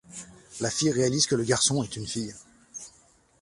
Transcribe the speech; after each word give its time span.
La 0.61 0.71
fille 0.71 0.89
réalise 0.89 1.27
que 1.27 1.35
le 1.35 1.43
garçon 1.43 1.83
est 1.83 1.95
une 1.95 2.07
fille. 2.07 2.33